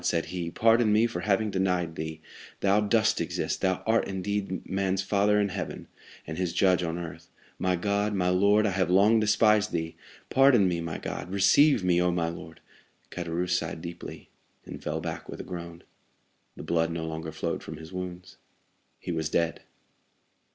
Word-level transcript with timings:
said 0.03 0.25
he, 0.33 0.49
"pardon 0.49 0.91
me 0.91 1.05
for 1.05 1.19
having 1.19 1.51
denied 1.51 1.93
thee; 1.95 2.21
thou 2.61 2.79
dost 2.81 3.21
exist, 3.21 3.61
thou 3.61 3.83
art 3.85 4.07
indeed 4.07 4.67
man's 4.67 5.03
father 5.03 5.39
in 5.39 5.49
heaven, 5.49 5.87
and 6.25 6.39
his 6.39 6.53
judge 6.53 6.81
on 6.81 6.97
earth. 6.97 7.29
My 7.59 7.75
God, 7.75 8.15
my 8.15 8.29
Lord, 8.29 8.65
I 8.65 8.71
have 8.71 8.89
long 8.89 9.19
despised 9.19 9.71
thee! 9.71 9.95
Pardon 10.31 10.67
me, 10.67 10.81
my 10.81 10.97
God; 10.97 11.29
receive 11.29 11.83
me, 11.83 12.01
Oh, 12.01 12.09
my 12.09 12.29
Lord!" 12.29 12.61
Caderousse 13.11 13.55
sighed 13.59 13.83
deeply, 13.83 14.31
and 14.65 14.81
fell 14.81 15.01
back 15.01 15.29
with 15.29 15.39
a 15.39 15.43
groan. 15.43 15.83
The 16.55 16.63
blood 16.63 16.91
no 16.91 17.05
longer 17.05 17.31
flowed 17.31 17.61
from 17.61 17.77
his 17.77 17.93
wounds. 17.93 18.37
He 18.97 19.11
was 19.11 19.29
dead. 19.29 19.61